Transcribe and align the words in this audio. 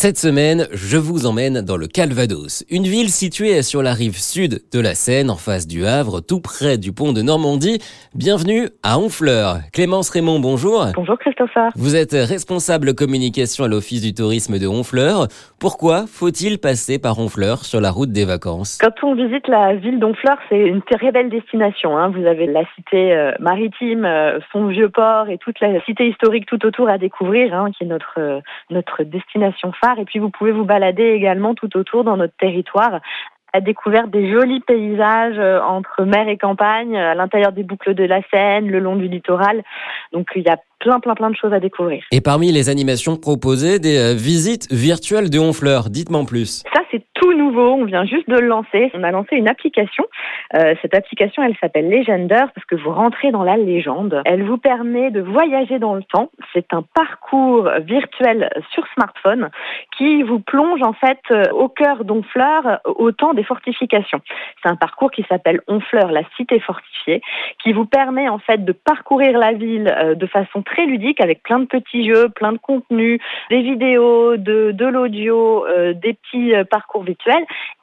Cette 0.00 0.16
semaine, 0.16 0.68
je 0.72 0.96
vous 0.96 1.26
emmène 1.26 1.60
dans 1.60 1.76
le 1.76 1.88
Calvados, 1.88 2.64
une 2.70 2.84
ville 2.84 3.08
située 3.08 3.62
sur 3.62 3.82
la 3.82 3.94
rive 3.94 4.14
sud 4.14 4.62
de 4.72 4.80
la 4.80 4.94
Seine, 4.94 5.28
en 5.28 5.34
face 5.34 5.66
du 5.66 5.86
Havre, 5.86 6.20
tout 6.20 6.40
près 6.40 6.78
du 6.78 6.92
pont 6.92 7.12
de 7.12 7.20
Normandie. 7.20 7.80
Bienvenue 8.14 8.68
à 8.84 9.00
Honfleur. 9.00 9.56
Clémence 9.72 10.10
Raymond, 10.10 10.38
bonjour. 10.38 10.86
Bonjour 10.94 11.18
Christopher. 11.18 11.70
Vous 11.74 11.96
êtes 11.96 12.12
responsable 12.12 12.94
communication 12.94 13.64
à 13.64 13.68
l'Office 13.68 14.00
du 14.00 14.14
tourisme 14.14 14.60
de 14.60 14.68
Honfleur. 14.68 15.26
Pourquoi 15.58 16.06
faut-il 16.06 16.60
passer 16.60 17.00
par 17.00 17.18
Honfleur 17.18 17.64
sur 17.64 17.80
la 17.80 17.90
route 17.90 18.12
des 18.12 18.24
vacances? 18.24 18.78
Quand 18.80 19.02
on 19.02 19.16
visite 19.16 19.48
la 19.48 19.74
ville 19.74 19.98
d'Honfleur, 19.98 20.36
c'est 20.48 20.60
une 20.60 20.82
très 20.82 21.10
belle 21.10 21.28
destination. 21.28 21.98
Hein. 21.98 22.10
Vous 22.10 22.24
avez 22.24 22.46
la 22.46 22.62
cité 22.76 23.16
euh, 23.16 23.32
maritime, 23.40 24.04
euh, 24.04 24.38
son 24.52 24.68
vieux 24.68 24.90
port 24.90 25.28
et 25.28 25.38
toute 25.38 25.58
la 25.58 25.80
cité 25.86 26.06
historique 26.06 26.46
tout 26.46 26.64
autour 26.64 26.88
à 26.88 26.98
découvrir, 26.98 27.52
hein, 27.52 27.72
qui 27.76 27.82
est 27.82 27.88
notre, 27.88 28.14
euh, 28.18 28.38
notre 28.70 29.02
destination 29.02 29.72
phare. 29.80 29.87
Et 29.98 30.04
puis 30.04 30.18
vous 30.18 30.30
pouvez 30.30 30.52
vous 30.52 30.64
balader 30.64 31.04
également 31.04 31.54
tout 31.54 31.76
autour 31.76 32.04
dans 32.04 32.16
notre 32.16 32.36
territoire 32.38 33.00
à 33.52 33.60
découvert 33.60 34.08
des 34.08 34.30
jolis 34.30 34.60
paysages 34.60 35.38
euh, 35.38 35.60
entre 35.60 36.04
mer 36.04 36.28
et 36.28 36.36
campagne, 36.36 36.96
à 36.96 37.14
l'intérieur 37.14 37.52
des 37.52 37.62
boucles 37.62 37.94
de 37.94 38.04
la 38.04 38.20
Seine, 38.30 38.68
le 38.68 38.78
long 38.78 38.96
du 38.96 39.08
littoral. 39.08 39.62
Donc 40.12 40.28
il 40.36 40.42
y 40.42 40.48
a 40.48 40.58
plein, 40.80 41.00
plein, 41.00 41.14
plein 41.14 41.30
de 41.30 41.36
choses 41.36 41.52
à 41.52 41.60
découvrir. 41.60 42.04
Et 42.12 42.20
parmi 42.20 42.52
les 42.52 42.68
animations 42.68 43.16
proposées, 43.16 43.78
des 43.78 43.98
euh, 43.98 44.14
visites 44.14 44.70
virtuelles 44.72 45.30
de 45.30 45.38
Honfleur. 45.38 45.90
Dites-moi 45.90 46.20
en 46.20 46.24
plus. 46.24 46.62
Ça, 46.72 46.82
c'est 46.90 47.02
On 47.56 47.84
vient 47.84 48.04
juste 48.04 48.28
de 48.28 48.38
le 48.38 48.46
lancer. 48.46 48.90
On 48.94 49.02
a 49.02 49.10
lancé 49.10 49.36
une 49.36 49.48
application. 49.48 50.04
Euh, 50.54 50.74
cette 50.82 50.94
application, 50.94 51.42
elle 51.42 51.56
s'appelle 51.60 51.88
Legender 51.90 52.44
parce 52.54 52.66
que 52.66 52.76
vous 52.76 52.90
rentrez 52.90 53.30
dans 53.30 53.42
la 53.42 53.56
légende. 53.56 54.22
Elle 54.24 54.44
vous 54.44 54.58
permet 54.58 55.10
de 55.10 55.20
voyager 55.20 55.78
dans 55.78 55.94
le 55.94 56.02
temps. 56.02 56.30
C'est 56.52 56.72
un 56.72 56.82
parcours 56.94 57.68
virtuel 57.80 58.50
sur 58.72 58.86
smartphone 58.94 59.50
qui 59.96 60.22
vous 60.22 60.40
plonge 60.40 60.82
en 60.82 60.92
fait 60.92 61.20
euh, 61.30 61.44
au 61.52 61.68
cœur 61.68 62.04
d'Honfleur 62.04 62.80
au 62.84 63.12
temps 63.12 63.34
des 63.34 63.44
fortifications. 63.44 64.20
C'est 64.62 64.68
un 64.68 64.76
parcours 64.76 65.10
qui 65.10 65.24
s'appelle 65.28 65.60
Honfleur, 65.68 66.10
la 66.12 66.22
cité 66.36 66.60
fortifiée, 66.60 67.20
qui 67.62 67.72
vous 67.72 67.86
permet 67.86 68.28
en 68.28 68.38
fait 68.38 68.64
de 68.64 68.72
parcourir 68.72 69.38
la 69.38 69.52
ville 69.52 69.94
de 70.16 70.26
façon 70.26 70.62
très 70.62 70.86
ludique 70.86 71.20
avec 71.20 71.42
plein 71.42 71.58
de 71.58 71.66
petits 71.66 72.08
jeux, 72.08 72.28
plein 72.28 72.52
de 72.52 72.58
contenus, 72.58 73.20
des 73.50 73.62
vidéos, 73.62 74.36
de, 74.36 74.84
l'audio, 74.84 75.66
euh, 75.66 75.92
des 75.94 76.14
petits 76.14 76.54
euh, 76.54 76.64
parcours 76.64 77.02
virtuels. 77.02 77.37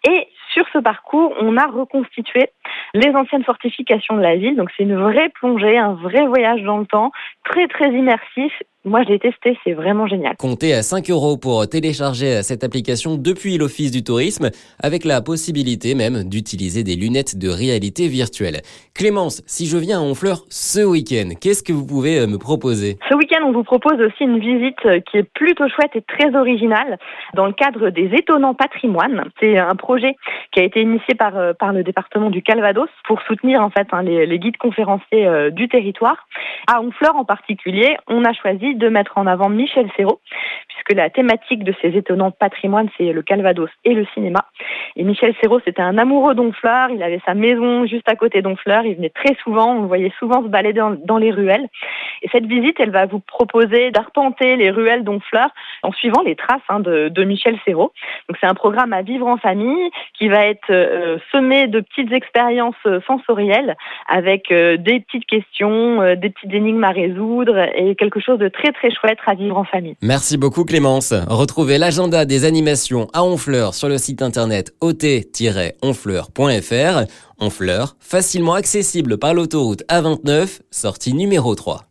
Et 0.07 0.27
sur 0.53 0.65
ce 0.71 0.79
parcours, 0.79 1.33
on 1.39 1.57
a 1.57 1.67
reconstitué 1.67 2.49
les 2.93 3.09
anciennes 3.09 3.43
fortifications 3.43 4.15
de 4.15 4.21
la 4.21 4.35
ville. 4.35 4.55
Donc 4.55 4.69
c'est 4.75 4.83
une 4.83 4.97
vraie 4.97 5.29
plongée, 5.29 5.77
un 5.77 5.93
vrai 5.93 6.25
voyage 6.25 6.61
dans 6.63 6.77
le 6.77 6.85
temps, 6.85 7.11
très 7.43 7.67
très 7.67 7.89
immersif 7.89 8.53
moi, 8.85 9.01
je 9.03 9.09
l'ai 9.09 9.19
testé, 9.19 9.57
c'est 9.63 9.73
vraiment 9.73 10.05
génial. 10.05 10.35
Comptez 10.37 10.73
à 10.73 10.83
5 10.83 11.09
euros 11.09 11.37
pour 11.37 11.67
télécharger 11.67 12.43
cette 12.43 12.63
application 12.63 13.15
depuis 13.15 13.57
l'Office 13.57 13.91
du 13.91 14.03
tourisme, 14.03 14.51
avec 14.81 15.05
la 15.05 15.21
possibilité 15.21 15.95
même 15.95 16.23
d'utiliser 16.23 16.83
des 16.83 16.95
lunettes 16.95 17.37
de 17.37 17.49
réalité 17.49 18.07
virtuelle. 18.07 18.61
Clémence, 18.93 19.41
si 19.47 19.65
je 19.65 19.77
viens 19.77 19.99
à 19.99 20.03
Honfleur 20.03 20.45
ce 20.49 20.85
week-end, 20.85 21.29
qu'est-ce 21.41 21.63
que 21.63 21.73
vous 21.73 21.85
pouvez 21.85 22.19
euh, 22.19 22.27
me 22.27 22.37
proposer? 22.37 22.97
Ce 23.09 23.15
week-end, 23.15 23.43
on 23.43 23.51
vous 23.51 23.63
propose 23.63 23.99
aussi 23.99 24.23
une 24.23 24.39
visite 24.39 24.85
euh, 24.85 24.99
qui 24.99 25.17
est 25.17 25.29
plutôt 25.33 25.67
chouette 25.67 25.95
et 25.95 26.01
très 26.01 26.35
originale 26.35 26.99
dans 27.33 27.47
le 27.47 27.53
cadre 27.53 27.89
des 27.89 28.11
étonnants 28.13 28.53
patrimoines. 28.53 29.25
C'est 29.41 29.57
un 29.57 29.75
projet 29.75 30.15
qui 30.51 30.59
a 30.59 30.63
été 30.63 30.81
initié 30.81 31.15
par, 31.15 31.35
euh, 31.37 31.53
par 31.53 31.73
le 31.73 31.83
département 31.83 32.29
du 32.29 32.43
Calvados 32.43 32.89
pour 33.07 33.19
soutenir 33.23 33.61
en 33.61 33.71
fait 33.71 33.87
hein, 33.91 34.03
les, 34.03 34.27
les, 34.27 34.39
guides 34.39 34.57
conférenciers 34.57 35.51
du 35.51 35.67
territoire. 35.67 36.27
À 36.67 36.81
Honfleur 36.81 37.15
en 37.15 37.25
particulier, 37.25 37.97
on 38.07 38.23
a 38.23 38.33
choisi 38.33 38.74
de 38.77 38.89
mettre 38.89 39.17
en 39.17 39.27
avant 39.27 39.49
Michel 39.49 39.89
Serrault, 39.95 40.19
puisque 40.85 40.97
la 40.97 41.09
thématique 41.09 41.63
de 41.63 41.73
ces 41.81 41.89
étonnants 41.89 42.31
patrimoines, 42.31 42.89
c'est 42.97 43.11
le 43.11 43.21
Calvados 43.21 43.69
et 43.83 43.93
le 43.93 44.05
cinéma. 44.13 44.45
Et 44.95 45.03
Michel 45.03 45.33
Serrault, 45.41 45.59
c'était 45.65 45.81
un 45.81 45.97
amoureux 45.97 46.35
d'Honfleur, 46.35 46.89
il 46.89 47.03
avait 47.03 47.21
sa 47.25 47.33
maison 47.33 47.85
juste 47.85 48.09
à 48.09 48.15
côté 48.15 48.41
d'Honfleur, 48.41 48.85
il 48.85 48.95
venait 48.95 49.09
très 49.09 49.35
souvent, 49.43 49.75
on 49.75 49.81
le 49.81 49.87
voyait 49.87 50.13
souvent 50.19 50.41
se 50.43 50.47
balader 50.47 50.81
dans, 51.03 51.17
les 51.17 51.31
ruelles. 51.31 51.67
Et 52.21 52.29
cette 52.31 52.45
visite, 52.45 52.75
elle 52.79 52.91
va 52.91 53.05
vous 53.05 53.19
proposer 53.19 53.91
d'arpenter 53.91 54.55
les 54.55 54.69
ruelles 54.69 55.03
d'Honfleur 55.03 55.49
en 55.83 55.91
suivant 55.91 56.21
les 56.23 56.35
traces 56.35 56.61
hein, 56.69 56.79
de, 56.79 57.23
Michel 57.23 57.57
Serrault. 57.65 57.91
Donc 58.29 58.37
c'est 58.39 58.47
un 58.47 58.53
programme 58.53 58.93
à 58.93 59.01
vivre 59.01 59.27
en 59.27 59.37
famille 59.37 59.89
qui 60.17 60.27
va 60.27 60.45
être 60.45 60.69
euh, 60.69 61.17
semé 61.31 61.67
de 61.67 61.79
petites 61.79 62.11
expériences 62.11 62.75
euh, 62.85 62.99
sensorielles 63.07 63.75
avec 64.07 64.51
euh, 64.51 64.77
des 64.77 64.99
petites 64.99 65.25
questions, 65.25 66.15
des 66.15 66.29
petites 66.29 66.53
énigmes 66.53 66.83
à 66.83 66.91
résoudre 66.91 67.57
et 67.75 67.95
quelque 67.95 68.19
chose 68.19 68.37
de 68.37 68.47
très 68.47 68.71
très 68.71 68.91
chouette 68.91 69.17
à 69.25 69.33
vivre 69.33 69.57
en 69.57 69.63
famille. 69.63 69.95
Merci 70.01 70.37
beaucoup 70.37 70.65
Retrouvez 71.27 71.77
l'agenda 71.77 72.25
des 72.25 72.43
animations 72.43 73.07
à 73.13 73.23
Honfleur 73.23 73.73
sur 73.73 73.87
le 73.87 73.97
site 73.97 74.21
internet 74.21 74.73
ot-honfleur.fr. 74.81 77.05
Honfleur, 77.39 77.95
facilement 77.99 78.55
accessible 78.55 79.17
par 79.17 79.33
l'autoroute 79.33 79.83
A29, 79.89 80.59
sortie 80.71 81.13
numéro 81.13 81.55
3. 81.55 81.85